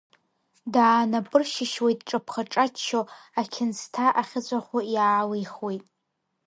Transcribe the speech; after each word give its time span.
Даанапыршьышьуеит, 0.73 1.99
дҿаԥха-ҿаччо, 2.05 3.01
ақьынсҭа 3.39 4.05
ахьыҵәаху 4.21 4.81
иаалихуеит. 4.95 5.83